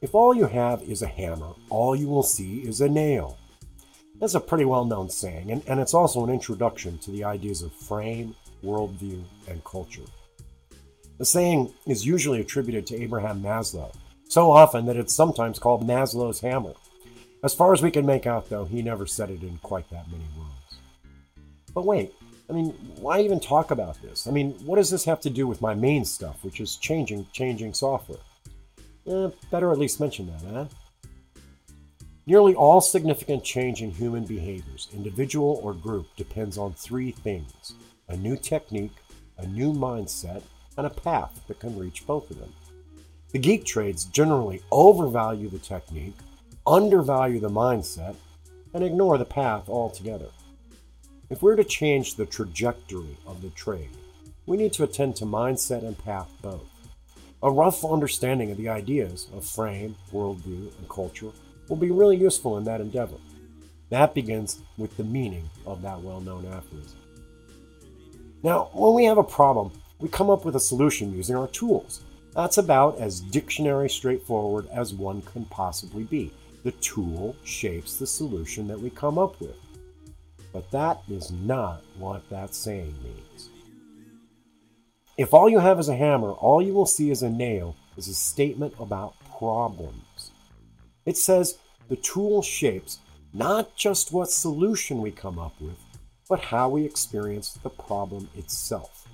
If 0.00 0.14
all 0.14 0.34
you 0.34 0.46
have 0.46 0.82
is 0.82 1.02
a 1.02 1.06
hammer, 1.06 1.52
all 1.68 1.94
you 1.94 2.08
will 2.08 2.22
see 2.22 2.60
is 2.60 2.80
a 2.80 2.88
nail. 2.88 3.38
That's 4.18 4.34
a 4.34 4.40
pretty 4.40 4.64
well 4.64 4.84
known 4.84 5.08
saying, 5.08 5.50
and, 5.50 5.62
and 5.66 5.80
it's 5.80 5.94
also 5.94 6.24
an 6.24 6.30
introduction 6.30 6.98
to 6.98 7.10
the 7.10 7.24
ideas 7.24 7.62
of 7.62 7.72
frame, 7.72 8.34
worldview, 8.62 9.24
and 9.48 9.64
culture. 9.64 10.04
The 11.18 11.24
saying 11.24 11.72
is 11.86 12.06
usually 12.06 12.40
attributed 12.40 12.86
to 12.86 13.02
Abraham 13.02 13.42
Maslow, 13.42 13.94
so 14.28 14.50
often 14.50 14.86
that 14.86 14.96
it's 14.96 15.14
sometimes 15.14 15.58
called 15.58 15.86
Maslow's 15.86 16.40
hammer. 16.40 16.74
As 17.42 17.54
far 17.54 17.72
as 17.72 17.82
we 17.82 17.90
can 17.90 18.06
make 18.06 18.26
out, 18.26 18.48
though, 18.48 18.64
he 18.64 18.82
never 18.82 19.06
said 19.06 19.30
it 19.30 19.42
in 19.42 19.58
quite 19.62 19.88
that 19.90 20.10
many 20.10 20.24
words. 20.36 20.78
But 21.74 21.86
wait, 21.86 22.14
I 22.48 22.52
mean, 22.52 22.70
why 23.00 23.20
even 23.20 23.38
talk 23.38 23.70
about 23.70 24.00
this? 24.02 24.26
I 24.26 24.30
mean, 24.30 24.52
what 24.64 24.76
does 24.76 24.90
this 24.90 25.04
have 25.04 25.20
to 25.20 25.30
do 25.30 25.46
with 25.46 25.62
my 25.62 25.74
main 25.74 26.04
stuff, 26.04 26.42
which 26.42 26.60
is 26.60 26.76
changing 26.76 27.26
changing 27.32 27.74
software? 27.74 28.18
Eh, 29.06 29.30
better 29.50 29.72
at 29.72 29.78
least 29.78 30.00
mention 30.00 30.26
that, 30.26 30.42
huh? 30.52 30.66
Nearly 32.26 32.54
all 32.54 32.80
significant 32.80 33.42
change 33.42 33.82
in 33.82 33.90
human 33.90 34.24
behaviors, 34.24 34.88
individual 34.92 35.60
or 35.62 35.74
group, 35.74 36.06
depends 36.16 36.58
on 36.58 36.74
three 36.74 37.10
things 37.10 37.74
a 38.08 38.16
new 38.16 38.36
technique, 38.36 38.96
a 39.38 39.46
new 39.46 39.72
mindset, 39.72 40.42
and 40.76 40.86
a 40.86 40.90
path 40.90 41.40
that 41.46 41.60
can 41.60 41.78
reach 41.78 42.06
both 42.06 42.30
of 42.30 42.38
them. 42.38 42.52
The 43.32 43.38
geek 43.38 43.64
trades 43.64 44.04
generally 44.06 44.62
overvalue 44.72 45.48
the 45.48 45.58
technique, 45.58 46.16
undervalue 46.66 47.38
the 47.38 47.48
mindset, 47.48 48.16
and 48.74 48.84
ignore 48.84 49.18
the 49.18 49.24
path 49.24 49.68
altogether. 49.68 50.28
If 51.30 51.42
we're 51.42 51.56
to 51.56 51.64
change 51.64 52.16
the 52.16 52.26
trajectory 52.26 53.16
of 53.26 53.40
the 53.40 53.50
trade, 53.50 53.96
we 54.46 54.56
need 54.56 54.72
to 54.74 54.84
attend 54.84 55.14
to 55.16 55.24
mindset 55.24 55.84
and 55.84 55.96
path 55.96 56.28
both. 56.42 56.66
A 57.42 57.50
rough 57.50 57.84
understanding 57.84 58.50
of 58.50 58.58
the 58.58 58.68
ideas 58.68 59.28
of 59.34 59.46
frame, 59.46 59.96
worldview, 60.12 60.76
and 60.78 60.88
culture 60.88 61.30
will 61.68 61.76
be 61.76 61.90
really 61.90 62.16
useful 62.16 62.58
in 62.58 62.64
that 62.64 62.80
endeavor. 62.80 63.16
That 63.88 64.14
begins 64.14 64.60
with 64.76 64.96
the 64.96 65.04
meaning 65.04 65.48
of 65.66 65.82
that 65.82 66.00
well 66.00 66.20
known 66.20 66.46
aphorism. 66.46 66.98
Now, 68.42 68.70
when 68.72 68.94
we 68.94 69.04
have 69.04 69.18
a 69.18 69.22
problem, 69.22 69.72
we 69.98 70.08
come 70.08 70.30
up 70.30 70.44
with 70.44 70.56
a 70.56 70.60
solution 70.60 71.14
using 71.14 71.36
our 71.36 71.48
tools. 71.48 72.02
That's 72.34 72.58
about 72.58 72.98
as 72.98 73.20
dictionary 73.20 73.90
straightforward 73.90 74.68
as 74.72 74.94
one 74.94 75.22
can 75.22 75.44
possibly 75.46 76.04
be. 76.04 76.32
The 76.62 76.72
tool 76.72 77.36
shapes 77.44 77.96
the 77.96 78.06
solution 78.06 78.66
that 78.68 78.80
we 78.80 78.90
come 78.90 79.18
up 79.18 79.40
with. 79.40 79.56
But 80.52 80.70
that 80.70 81.02
is 81.10 81.30
not 81.30 81.82
what 81.98 82.28
that 82.30 82.54
saying 82.54 82.94
means. 83.02 83.49
If 85.20 85.34
all 85.34 85.50
you 85.50 85.58
have 85.58 85.78
is 85.78 85.90
a 85.90 85.96
hammer, 85.96 86.30
all 86.30 86.62
you 86.62 86.72
will 86.72 86.86
see 86.86 87.10
is 87.10 87.22
a 87.22 87.28
nail 87.28 87.76
is 87.98 88.08
a 88.08 88.14
statement 88.14 88.72
about 88.80 89.16
problems. 89.38 90.30
It 91.04 91.18
says 91.18 91.58
the 91.90 91.96
tool 91.96 92.40
shapes 92.40 93.00
not 93.34 93.76
just 93.76 94.14
what 94.14 94.30
solution 94.30 95.02
we 95.02 95.10
come 95.10 95.38
up 95.38 95.52
with, 95.60 95.76
but 96.26 96.40
how 96.40 96.70
we 96.70 96.86
experience 96.86 97.50
the 97.62 97.68
problem 97.68 98.30
itself. 98.34 99.06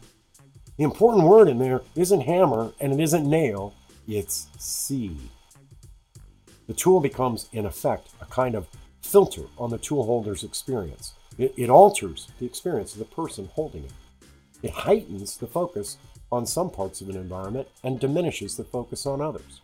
The 0.77 0.85
important 0.85 1.25
word 1.25 1.49
in 1.49 1.59
there 1.59 1.83
isn't 1.97 2.21
hammer 2.21 2.73
and 2.79 2.93
it 2.93 3.01
isn't 3.01 3.29
nail, 3.29 3.75
it's 4.07 4.47
see. 4.61 5.17
The 6.69 6.75
tool 6.75 7.01
becomes, 7.01 7.49
in 7.53 7.67
effect, 7.67 8.11
a 8.21 8.27
kind 8.27 8.55
of 8.55 8.69
filter 9.03 9.47
on 9.59 9.71
the 9.71 9.79
tool 9.79 10.05
holder's 10.05 10.45
experience. 10.45 11.15
It, 11.37 11.53
it 11.57 11.69
alters 11.69 12.29
the 12.39 12.47
experience 12.47 12.93
of 12.93 13.01
the 13.01 13.07
person 13.07 13.51
holding 13.55 13.83
it. 13.83 13.93
It 14.67 14.73
heightens 14.73 15.37
the 15.37 15.47
focus 15.47 15.97
on 16.33 16.45
some 16.45 16.71
parts 16.71 17.01
of 17.01 17.09
an 17.09 17.15
environment 17.15 17.69
and 17.85 18.01
diminishes 18.01 18.57
the 18.57 18.65
focus 18.65 19.07
on 19.07 19.21
others. 19.21 19.61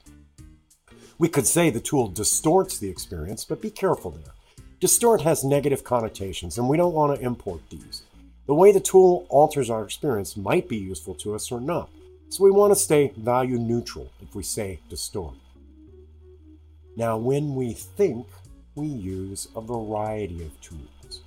We 1.19 1.29
could 1.29 1.49
say 1.49 1.71
the 1.71 1.81
tool 1.81 2.07
distorts 2.07 2.79
the 2.79 2.89
experience, 2.89 3.45
but 3.45 3.61
be 3.61 3.71
careful 3.71 4.13
there. 4.13 4.33
Distort 4.79 5.21
has 5.23 5.43
negative 5.43 5.83
connotations, 5.83 6.57
and 6.57 6.69
we 6.69 6.77
don't 6.77 6.95
want 6.95 7.19
to 7.19 7.27
import 7.27 7.63
these. 7.69 8.05
The 8.47 8.55
way 8.55 8.71
the 8.71 8.79
tool 8.79 9.27
alters 9.29 9.71
our 9.71 9.83
experience 9.83 10.37
might 10.37 10.69
be 10.69 10.77
useful 10.77 11.17
to 11.17 11.35
us 11.35 11.51
or 11.51 11.61
not, 11.61 11.91
so 12.29 12.45
we 12.45 12.53
want 12.53 12.71
to 12.73 12.79
stay 12.79 13.13
value 13.17 13.59
neutral 13.59 14.09
if 14.23 14.37
we 14.37 14.45
say 14.45 14.79
distort. 14.89 15.35
Now, 16.95 17.17
when 17.19 17.57
we 17.57 17.73
think, 17.73 18.29
we 18.77 18.87
use 18.87 19.49
a 19.57 19.61
variety 19.61 20.45
of 20.45 20.61
tools. 20.61 21.23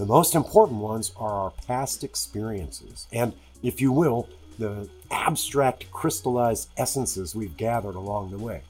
The 0.00 0.06
most 0.06 0.34
important 0.34 0.80
ones 0.80 1.12
are 1.18 1.30
our 1.30 1.50
past 1.66 2.04
experiences, 2.04 3.06
and, 3.12 3.34
if 3.62 3.82
you 3.82 3.92
will, 3.92 4.30
the 4.58 4.88
abstract 5.10 5.92
crystallized 5.92 6.70
essences 6.78 7.34
we've 7.34 7.54
gathered 7.58 7.96
along 7.96 8.30
the 8.30 8.38
way. 8.38 8.62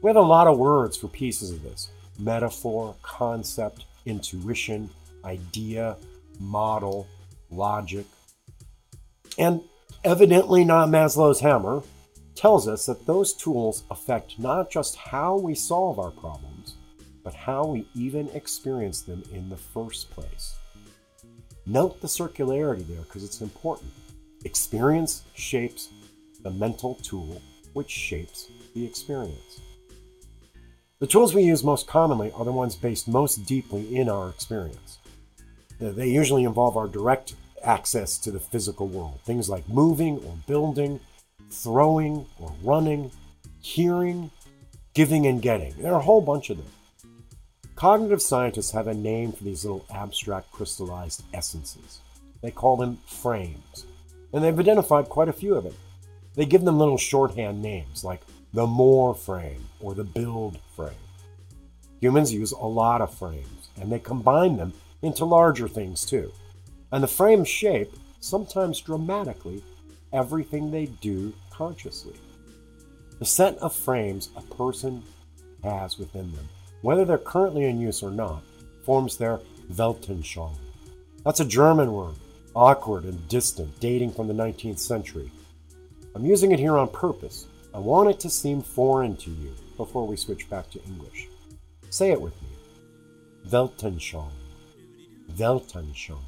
We 0.00 0.08
have 0.10 0.16
a 0.16 0.20
lot 0.20 0.46
of 0.46 0.56
words 0.56 0.96
for 0.96 1.08
pieces 1.08 1.50
of 1.50 1.64
this 1.64 1.90
metaphor, 2.20 2.94
concept, 3.02 3.86
intuition, 4.06 4.90
idea, 5.24 5.96
model, 6.38 7.08
logic. 7.50 8.06
And 9.36 9.60
evidently 10.04 10.64
not 10.64 10.88
Maslow's 10.88 11.40
hammer 11.40 11.82
tells 12.36 12.68
us 12.68 12.86
that 12.86 13.06
those 13.06 13.32
tools 13.34 13.82
affect 13.90 14.38
not 14.38 14.70
just 14.70 14.94
how 14.94 15.36
we 15.36 15.56
solve 15.56 15.98
our 15.98 16.12
problems, 16.12 16.53
but 17.24 17.34
how 17.34 17.64
we 17.64 17.88
even 17.94 18.28
experience 18.30 19.00
them 19.00 19.24
in 19.32 19.48
the 19.48 19.56
first 19.56 20.10
place. 20.10 20.56
Note 21.66 22.00
the 22.00 22.06
circularity 22.06 22.86
there 22.86 23.00
because 23.00 23.24
it's 23.24 23.40
important. 23.40 23.90
Experience 24.44 25.22
shapes 25.34 25.88
the 26.42 26.50
mental 26.50 26.96
tool, 26.96 27.40
which 27.72 27.90
shapes 27.90 28.50
the 28.74 28.84
experience. 28.84 29.62
The 31.00 31.06
tools 31.06 31.34
we 31.34 31.42
use 31.42 31.64
most 31.64 31.86
commonly 31.86 32.30
are 32.32 32.44
the 32.44 32.52
ones 32.52 32.76
based 32.76 33.08
most 33.08 33.46
deeply 33.46 33.96
in 33.96 34.08
our 34.08 34.28
experience. 34.28 34.98
They 35.80 36.08
usually 36.08 36.44
involve 36.44 36.76
our 36.76 36.86
direct 36.86 37.34
access 37.62 38.18
to 38.18 38.30
the 38.30 38.38
physical 38.38 38.86
world, 38.86 39.20
things 39.24 39.48
like 39.48 39.68
moving 39.68 40.18
or 40.18 40.36
building, 40.46 41.00
throwing 41.50 42.26
or 42.38 42.52
running, 42.62 43.10
hearing, 43.60 44.30
giving 44.92 45.26
and 45.26 45.40
getting. 45.40 45.74
There 45.80 45.92
are 45.92 46.00
a 46.00 46.02
whole 46.02 46.20
bunch 46.20 46.50
of 46.50 46.58
them. 46.58 46.66
Cognitive 47.76 48.22
scientists 48.22 48.70
have 48.70 48.86
a 48.86 48.94
name 48.94 49.32
for 49.32 49.42
these 49.42 49.64
little 49.64 49.84
abstract 49.90 50.50
crystallized 50.52 51.24
essences. 51.34 52.00
They 52.40 52.52
call 52.52 52.76
them 52.76 52.98
frames, 53.06 53.86
and 54.32 54.44
they've 54.44 54.58
identified 54.58 55.08
quite 55.08 55.28
a 55.28 55.32
few 55.32 55.56
of 55.56 55.64
them. 55.64 55.74
They 56.34 56.46
give 56.46 56.62
them 56.62 56.78
little 56.78 56.98
shorthand 56.98 57.60
names 57.60 58.04
like 58.04 58.22
the 58.52 58.66
more 58.66 59.14
frame 59.14 59.64
or 59.80 59.94
the 59.94 60.04
build 60.04 60.58
frame. 60.76 60.92
Humans 62.00 62.32
use 62.32 62.52
a 62.52 62.58
lot 62.58 63.00
of 63.00 63.12
frames, 63.12 63.68
and 63.80 63.90
they 63.90 63.98
combine 63.98 64.56
them 64.56 64.72
into 65.02 65.24
larger 65.24 65.66
things 65.66 66.04
too. 66.04 66.30
And 66.92 67.02
the 67.02 67.08
frames 67.08 67.48
shape, 67.48 67.92
sometimes 68.20 68.80
dramatically, 68.80 69.64
everything 70.12 70.70
they 70.70 70.86
do 70.86 71.32
consciously. 71.50 72.14
The 73.18 73.24
set 73.24 73.56
of 73.58 73.74
frames 73.74 74.30
a 74.36 74.42
person 74.42 75.02
has 75.64 75.98
within 75.98 76.30
them, 76.32 76.48
whether 76.84 77.06
they're 77.06 77.16
currently 77.16 77.64
in 77.64 77.80
use 77.80 78.02
or 78.02 78.10
not, 78.10 78.42
forms 78.84 79.16
their 79.16 79.40
Weltanschauung. 79.72 80.58
That's 81.24 81.40
a 81.40 81.44
German 81.46 81.90
word, 81.94 82.14
awkward 82.54 83.04
and 83.04 83.26
distant, 83.26 83.80
dating 83.80 84.12
from 84.12 84.28
the 84.28 84.34
19th 84.34 84.78
century. 84.78 85.32
I'm 86.14 86.26
using 86.26 86.52
it 86.52 86.58
here 86.58 86.76
on 86.76 86.88
purpose. 86.88 87.46
I 87.72 87.78
want 87.78 88.10
it 88.10 88.20
to 88.20 88.28
seem 88.28 88.60
foreign 88.60 89.16
to 89.16 89.30
you 89.30 89.54
before 89.78 90.06
we 90.06 90.14
switch 90.16 90.50
back 90.50 90.68
to 90.72 90.84
English. 90.84 91.28
Say 91.88 92.10
it 92.10 92.20
with 92.20 92.34
me. 92.42 92.48
Weltanschauung. 93.48 94.32
Weltanschauung. 95.38 96.20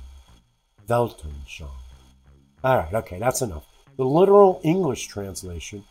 Weltanschauung. 0.89 1.83
All 2.65 2.79
right, 2.79 2.95
okay, 2.95 3.19
that's 3.19 3.43
enough. 3.43 3.67
The 3.99 4.07
literal 4.07 4.63
English 4.65 5.09
translation 5.09 5.85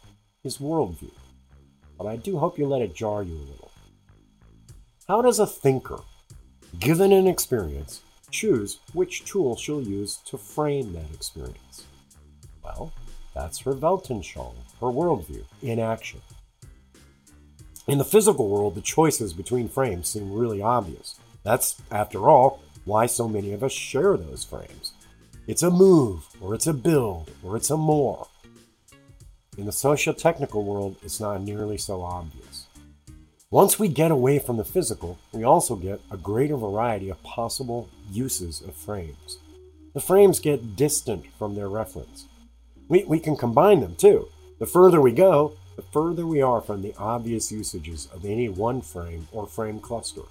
is 0.44 0.58
worldview, 0.58 1.14
but 2.00 2.08
I 2.08 2.16
do 2.16 2.40
hope 2.40 2.58
you 2.58 2.66
let 2.66 2.82
it 2.82 2.96
jar 2.96 3.22
you 3.22 3.35
a 3.35 3.46
little. 3.52 3.65
How 5.07 5.22
does 5.22 5.37
a 5.37 5.46
thinker, 5.46 5.99
given 6.79 7.11
an 7.11 7.28
experience, 7.28 8.02
choose 8.31 8.79
which 8.93 9.23
tool 9.23 9.55
she'll 9.55 9.84
use 9.84 10.17
to 10.25 10.35
frame 10.35 10.93
that 10.93 11.13
experience? 11.13 11.84
Well, 12.63 12.91
that's 13.35 13.59
her 13.59 13.73
Weltanschauung, 13.73 14.55
her 14.81 14.87
worldview, 14.87 15.46
in 15.61 15.78
action. 15.78 16.22
In 17.87 17.99
the 17.99 18.03
physical 18.03 18.49
world, 18.49 18.73
the 18.73 18.81
choices 18.81 19.31
between 19.31 19.69
frames 19.69 20.07
seem 20.07 20.34
really 20.34 20.63
obvious. 20.63 21.19
That's, 21.43 21.79
after 21.91 22.28
all, 22.28 22.63
why 22.85 23.05
so 23.05 23.29
many 23.29 23.53
of 23.53 23.63
us 23.63 23.73
share 23.73 24.17
those 24.17 24.43
frames. 24.43 24.93
It's 25.46 25.61
a 25.61 25.69
move, 25.69 26.25
or 26.41 26.55
it's 26.55 26.66
a 26.66 26.73
build, 26.73 27.29
or 27.43 27.55
it's 27.58 27.69
a 27.69 27.78
more. 27.78 28.25
In 29.55 29.67
the 29.67 29.72
socio-technical 29.72 30.63
world, 30.63 30.96
it's 31.03 31.19
not 31.19 31.43
nearly 31.43 31.78
so 31.78 32.01
obvious. 32.01 32.65
Once 33.55 33.79
we 33.79 33.87
get 33.87 34.11
away 34.11 34.37
from 34.37 34.57
the 34.57 34.66
physical, 34.66 35.17
we 35.31 35.46
also 35.46 35.78
get 35.78 36.02
a 36.11 36.17
greater 36.17 36.57
variety 36.57 37.07
of 37.07 37.23
possible 37.23 37.87
uses 38.11 38.59
of 38.59 38.75
frames. 38.75 39.37
The 39.93 40.02
frames 40.02 40.41
get 40.41 40.75
distant 40.75 41.23
from 41.40 41.55
their 41.55 41.69
reference. 41.69 42.28
We, 42.90 43.05
we 43.05 43.17
can 43.17 43.37
combine 43.37 43.79
them 43.79 43.96
too. 43.96 44.28
The 44.59 44.66
further 44.66 44.99
we 44.99 45.13
go, 45.13 45.55
the 45.78 45.84
further 45.93 46.28
we 46.28 46.41
are 46.41 46.59
from 46.59 46.81
the 46.81 46.93
obvious 46.97 47.49
usages 47.49 48.09
of 48.13 48.25
any 48.25 48.49
one 48.49 48.81
frame 48.81 49.25
or 49.31 49.47
frame 49.47 49.79
cluster. 49.79 50.23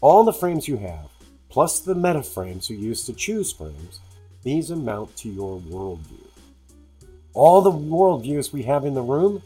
All 0.00 0.24
the 0.24 0.32
frames 0.32 0.68
you 0.68 0.78
have, 0.78 1.10
plus 1.50 1.80
the 1.80 1.94
meta 1.94 2.22
frames 2.22 2.70
you 2.70 2.78
use 2.78 3.04
to 3.04 3.12
choose 3.12 3.52
frames, 3.52 4.00
these 4.42 4.70
amount 4.70 5.14
to 5.18 5.28
your 5.28 5.60
worldview. 5.60 6.30
All 7.34 7.60
the 7.60 7.70
worldviews 7.70 8.54
we 8.54 8.62
have 8.62 8.86
in 8.86 8.94
the 8.94 9.02
room, 9.02 9.42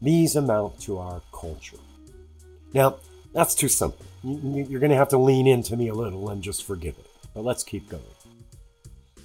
these 0.00 0.36
amount 0.36 0.80
to 0.80 0.98
our 0.98 1.22
culture. 1.32 1.78
Now, 2.74 2.96
that's 3.32 3.54
too 3.54 3.68
simple. 3.68 4.04
You're 4.22 4.80
going 4.80 4.90
to 4.90 4.96
have 4.96 5.08
to 5.10 5.18
lean 5.18 5.46
into 5.46 5.76
me 5.76 5.88
a 5.88 5.94
little 5.94 6.30
and 6.30 6.42
just 6.42 6.64
forgive 6.64 6.98
it. 6.98 7.06
But 7.34 7.44
let's 7.44 7.64
keep 7.64 7.88
going. 7.88 8.02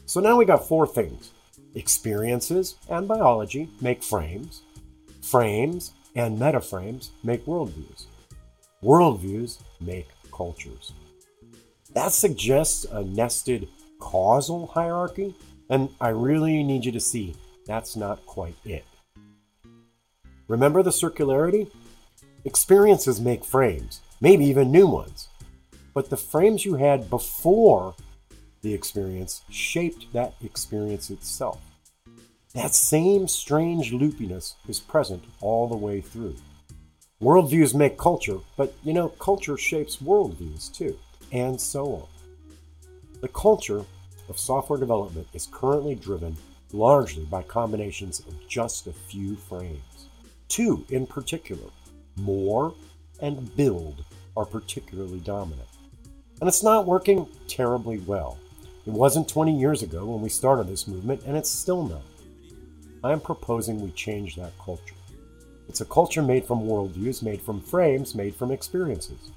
So 0.06 0.20
now 0.20 0.38
we 0.38 0.46
got 0.46 0.68
four 0.68 0.86
things 0.86 1.32
experiences 1.76 2.76
and 2.90 3.08
biology 3.08 3.68
make 3.82 4.04
frames, 4.04 4.62
frames 5.22 5.92
and 6.16 6.38
metaframes 6.38 7.10
make 7.24 7.46
worldviews, 7.46 8.06
worldviews 8.84 9.58
make 9.82 10.08
cultures. 10.32 10.94
That 11.94 12.12
suggests 12.12 12.86
a 12.86 13.04
nested 13.04 13.68
causal 14.00 14.68
hierarchy, 14.68 15.36
and 15.70 15.90
I 16.02 16.10
really 16.10 16.62
need 16.64 16.86
you 16.86 16.92
to 16.92 17.00
see 17.00 17.36
that's 17.66 17.96
not 17.96 18.26
quite 18.26 18.56
it. 18.66 18.86
Remember 20.48 20.84
the 20.84 20.90
circularity? 20.90 21.72
Experiences 22.46 23.22
make 23.22 23.46
frames, 23.46 24.02
maybe 24.20 24.46
even 24.46 24.72
new 24.72 24.88
ones. 24.88 25.30
But 25.94 26.10
the 26.10 26.18
frames 26.18 26.66
you 26.66 26.76
had 26.76 27.10
before 27.10 27.96
the 28.62 28.74
experience 28.74 29.44
shaped 29.50 30.12
that 30.14 30.34
experience 30.44 31.10
itself. 31.10 31.62
That 32.54 32.74
same 32.74 33.28
strange 33.28 33.92
loopiness 33.92 34.56
is 34.68 34.80
present 34.80 35.24
all 35.42 35.68
the 35.68 35.78
way 35.78 36.02
through. 36.02 36.36
Worldviews 37.22 37.74
make 37.74 37.98
culture, 37.98 38.40
but 38.58 38.74
you 38.84 38.94
know, 38.94 39.10
culture 39.10 39.58
shapes 39.58 39.98
worldviews 39.98 40.74
too, 40.74 40.98
and 41.32 41.60
so 41.60 41.86
on. 41.94 42.08
The 43.22 43.30
culture 43.30 43.86
of 44.28 44.38
software 44.38 44.80
development 44.80 45.28
is 45.34 45.48
currently 45.52 45.96
driven 45.96 46.36
largely 46.74 47.24
by 47.26 47.44
combinations 47.44 48.20
of 48.20 48.36
just 48.48 48.88
a 48.88 48.94
few 48.94 49.36
frames. 49.36 50.10
Two 50.54 50.86
in 50.92 51.08
particular, 51.08 51.68
more 52.16 52.76
and 53.22 53.56
build, 53.56 54.06
are 54.38 54.46
particularly 54.46 55.20
dominant. 55.22 55.68
And 56.40 56.48
it's 56.48 56.62
not 56.62 56.86
working 56.86 57.28
terribly 57.48 57.98
well. 57.98 58.38
It 58.86 58.94
wasn't 58.94 59.28
20 59.28 59.60
years 59.60 59.82
ago 59.82 60.06
when 60.06 60.22
we 60.22 60.30
started 60.30 60.68
this 60.68 60.88
movement, 60.88 61.24
and 61.26 61.36
it's 61.36 61.50
still 61.50 61.82
not. 61.82 62.04
I 63.04 63.12
am 63.14 63.20
proposing 63.20 63.82
we 63.82 63.90
change 63.94 64.36
that 64.36 64.54
culture. 64.64 64.94
It's 65.68 65.82
a 65.82 65.86
culture 65.86 66.22
made 66.22 66.46
from 66.46 66.68
worldviews, 66.68 67.24
made 67.24 67.42
from 67.42 67.60
frames, 67.60 68.14
made 68.14 68.36
from 68.36 68.52
experiences. 68.52 69.32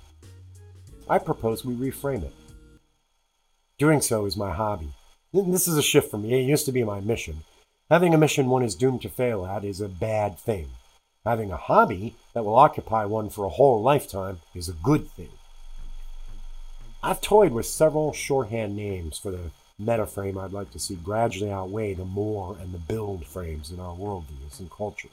I 1.08 1.16
propose 1.16 1.64
we 1.64 1.76
reframe 1.76 2.24
it. 2.24 2.34
Doing 3.78 4.02
so 4.02 4.26
is 4.26 4.36
my 4.36 4.52
hobby. 4.52 4.92
This 5.32 5.66
is 5.66 5.78
a 5.78 5.82
shift 5.82 6.10
for 6.10 6.18
me. 6.18 6.34
It 6.38 6.46
used 6.46 6.66
to 6.66 6.72
be 6.72 6.84
my 6.84 7.00
mission. 7.00 7.36
Having 7.88 8.12
a 8.12 8.18
mission 8.18 8.50
one 8.50 8.62
is 8.62 8.74
doomed 8.74 9.00
to 9.00 9.08
fail 9.08 9.46
at 9.46 9.64
is 9.64 9.80
a 9.80 9.88
bad 9.88 10.38
thing. 10.38 10.68
Having 11.26 11.50
a 11.50 11.56
hobby 11.56 12.14
that 12.34 12.44
will 12.44 12.54
occupy 12.54 13.04
one 13.04 13.30
for 13.30 13.44
a 13.44 13.48
whole 13.48 13.82
lifetime 13.82 14.38
is 14.54 14.68
a 14.68 14.74
good 14.74 15.10
thing. 15.10 15.28
I've 17.02 17.20
toyed 17.20 17.50
with 17.50 17.66
several 17.66 18.12
shorthand 18.12 18.76
names 18.76 19.18
for 19.18 19.32
the 19.32 19.50
meta 19.76 20.06
frame 20.06 20.38
I'd 20.38 20.52
like 20.52 20.70
to 20.70 20.78
see 20.78 20.94
gradually 20.94 21.50
outweigh 21.50 21.94
the 21.94 22.04
more 22.04 22.56
and 22.60 22.72
the 22.72 22.78
build 22.78 23.26
frames 23.26 23.72
in 23.72 23.80
our 23.80 23.96
worldviews 23.96 24.60
and 24.60 24.70
culture. 24.70 25.08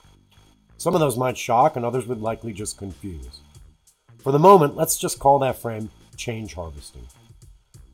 Some 0.78 0.94
of 0.94 1.00
those 1.00 1.18
might 1.18 1.38
shock, 1.38 1.78
and 1.78 1.84
others 1.84 2.06
would 2.06 2.22
likely 2.22 2.54
just 2.54 2.78
confuse. 2.78 3.40
For 4.20 4.32
the 4.32 4.40
moment, 4.40 4.76
let's 4.76 4.98
just 4.98 5.18
call 5.18 5.40
that 5.40 5.58
frame 5.58 5.90
change 6.16 6.54
harvesting. 6.54 7.08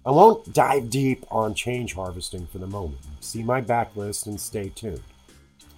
I 0.06 0.12
won't 0.12 0.54
dive 0.54 0.89
deep 0.89 1.25
on 1.31 1.54
change 1.54 1.94
harvesting 1.94 2.48
for 2.48 2.57
the 2.57 2.68
moment. 2.68 3.00
See 3.21 3.44
my 3.44 3.62
backlist 3.62 4.27
and 4.27 4.39
stay 4.39 4.69
tuned. 4.69 5.04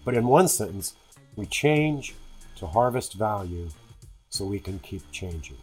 But 0.04 0.16
in 0.16 0.26
one 0.26 0.48
sentence, 0.48 0.96
we 1.36 1.46
change 1.46 2.16
to 2.62 2.68
harvest 2.68 3.16
value 3.16 3.68
so 4.30 4.46
we 4.46 4.60
can 4.60 4.80
keep 4.80 5.02
changing. 5.12 5.58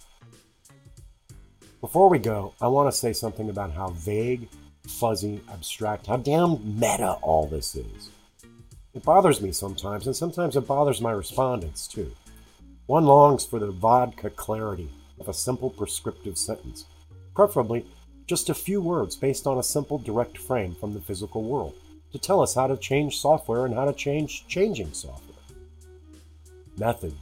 Before 1.80 2.10
we 2.10 2.18
go, 2.18 2.54
I 2.60 2.66
want 2.66 2.90
to 2.90 2.96
say 2.96 3.12
something 3.12 3.50
about 3.50 3.72
how 3.72 3.90
vague, 3.90 4.48
fuzzy, 4.86 5.40
abstract, 5.50 6.08
how 6.08 6.16
damn 6.16 6.78
meta 6.78 7.12
all 7.22 7.46
this 7.46 7.76
is. 7.76 8.10
It 8.94 9.04
bothers 9.04 9.40
me 9.40 9.52
sometimes, 9.52 10.06
and 10.06 10.16
sometimes 10.16 10.56
it 10.56 10.66
bothers 10.66 11.00
my 11.00 11.12
respondents 11.12 11.86
too. 11.86 12.12
One 12.86 13.04
longs 13.04 13.46
for 13.46 13.60
the 13.60 13.70
vodka 13.70 14.30
clarity 14.30 14.90
of 15.20 15.28
a 15.28 15.32
simple 15.32 15.70
prescriptive 15.70 16.36
sentence, 16.36 16.86
preferably 17.32 17.86
just 18.26 18.50
a 18.50 18.54
few 18.54 18.80
words 18.80 19.14
based 19.14 19.46
on 19.46 19.58
a 19.58 19.62
simple 19.62 19.98
direct 19.98 20.36
frame 20.36 20.74
from 20.74 20.94
the 20.94 21.00
physical 21.00 21.44
world 21.44 21.74
to 22.10 22.18
tell 22.18 22.40
us 22.40 22.56
how 22.56 22.66
to 22.66 22.76
change 22.76 23.20
software 23.20 23.66
and 23.66 23.74
how 23.74 23.84
to 23.84 23.92
change 23.92 24.48
changing 24.48 24.92
software. 24.92 25.27
Method, 26.78 27.14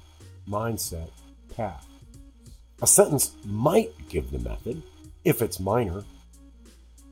mindset, 0.46 1.10
path. 1.54 1.86
A 2.82 2.86
sentence 2.86 3.32
might 3.44 3.90
give 4.08 4.30
the 4.30 4.38
method, 4.38 4.82
if 5.24 5.40
it's 5.40 5.58
minor. 5.58 6.04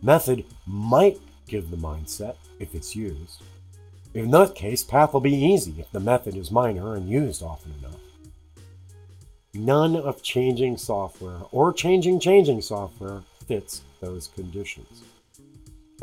Method 0.03 0.45
might 0.67 1.19
give 1.49 1.71
the 1.71 1.77
mindset, 1.77 2.37
if 2.59 2.75
it's 2.75 2.95
used. 2.95 3.43
In 4.13 4.31
that 4.31 4.55
case, 4.55 4.85
path 4.85 5.15
will 5.15 5.21
be 5.21 5.35
easy 5.35 5.75
if 5.79 5.91
the 5.91 6.01
method 6.01 6.37
is 6.37 6.51
minor 6.51 6.95
and 6.95 7.09
used 7.09 7.43
often 7.43 7.73
enough. 7.79 8.01
None 9.55 9.97
of 9.97 10.23
changing 10.23 10.77
software 10.77 11.41
or 11.51 11.73
changing 11.73 12.21
changing 12.21 12.61
software 12.61 13.23
fits 13.47 13.83
those 14.01 14.29
conditions. 14.29 15.03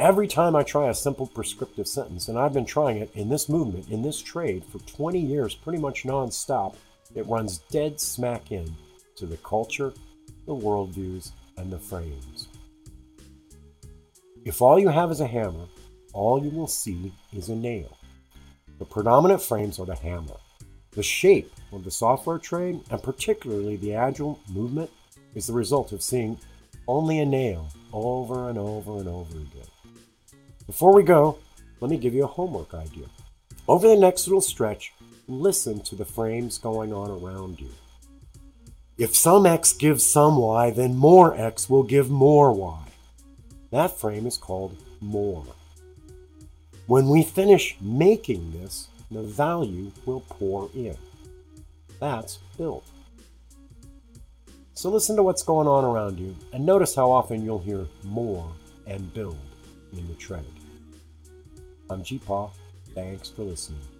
Every 0.01 0.27
time 0.27 0.55
I 0.55 0.63
try 0.63 0.89
a 0.89 0.95
simple 0.95 1.27
prescriptive 1.27 1.87
sentence, 1.87 2.27
and 2.27 2.35
I've 2.35 2.53
been 2.53 2.65
trying 2.65 2.97
it 2.97 3.11
in 3.13 3.29
this 3.29 3.47
movement, 3.47 3.89
in 3.89 4.01
this 4.01 4.19
trade 4.19 4.65
for 4.65 4.79
20 4.79 5.19
years, 5.19 5.53
pretty 5.53 5.77
much 5.77 6.05
nonstop, 6.05 6.75
it 7.13 7.27
runs 7.27 7.59
dead 7.69 8.01
smack 8.01 8.51
in 8.51 8.75
to 9.15 9.27
the 9.27 9.37
culture, 9.37 9.93
the 10.47 10.55
worldviews, 10.55 11.33
and 11.57 11.71
the 11.71 11.77
frames. 11.77 12.47
If 14.43 14.59
all 14.59 14.79
you 14.79 14.87
have 14.87 15.11
is 15.11 15.21
a 15.21 15.27
hammer, 15.27 15.67
all 16.13 16.43
you 16.43 16.49
will 16.49 16.65
see 16.65 17.13
is 17.31 17.49
a 17.49 17.55
nail. 17.55 17.95
The 18.79 18.85
predominant 18.85 19.43
frames 19.43 19.79
are 19.79 19.85
the 19.85 19.95
hammer. 19.95 20.37
The 20.93 21.03
shape 21.03 21.53
of 21.71 21.83
the 21.83 21.91
software 21.91 22.39
trade, 22.39 22.81
and 22.89 23.03
particularly 23.03 23.75
the 23.75 23.93
agile 23.93 24.39
movement, 24.49 24.89
is 25.35 25.45
the 25.45 25.53
result 25.53 25.91
of 25.91 26.01
seeing 26.01 26.39
only 26.87 27.19
a 27.19 27.25
nail 27.27 27.69
over 27.93 28.49
and 28.49 28.57
over 28.57 28.97
and 28.97 29.07
over 29.07 29.37
again. 29.37 29.70
Before 30.71 30.93
we 30.93 31.03
go, 31.03 31.37
let 31.81 31.91
me 31.91 31.97
give 31.97 32.13
you 32.13 32.23
a 32.23 32.27
homework 32.27 32.73
idea. 32.73 33.07
Over 33.67 33.89
the 33.89 33.97
next 33.97 34.25
little 34.25 34.39
stretch, 34.39 34.93
listen 35.27 35.81
to 35.81 35.95
the 35.95 36.05
frames 36.05 36.57
going 36.57 36.93
on 36.93 37.11
around 37.11 37.59
you. 37.59 37.67
If 38.97 39.13
some 39.13 39.45
x 39.45 39.73
gives 39.73 40.05
some 40.05 40.37
y, 40.37 40.71
then 40.71 40.95
more 40.95 41.35
x 41.35 41.69
will 41.69 41.83
give 41.83 42.09
more 42.09 42.53
y. 42.53 42.87
That 43.71 43.99
frame 43.99 44.25
is 44.25 44.37
called 44.37 44.77
more. 45.01 45.43
When 46.87 47.09
we 47.09 47.23
finish 47.23 47.75
making 47.81 48.53
this, 48.53 48.87
the 49.11 49.23
value 49.23 49.91
will 50.05 50.21
pour 50.21 50.69
in. 50.73 50.95
That's 51.99 52.37
built. 52.57 52.87
So 54.73 54.89
listen 54.89 55.17
to 55.17 55.23
what's 55.23 55.43
going 55.43 55.67
on 55.67 55.83
around 55.83 56.17
you 56.17 56.33
and 56.53 56.65
notice 56.65 56.95
how 56.95 57.11
often 57.11 57.43
you'll 57.43 57.59
hear 57.59 57.85
more 58.05 58.49
and 58.87 59.13
build 59.13 59.37
in 59.91 60.07
the 60.07 60.15
trade. 60.15 60.60
I'm 61.91 62.03
GeePaw. 62.03 62.51
Thanks 62.95 63.29
for 63.29 63.43
listening. 63.43 63.90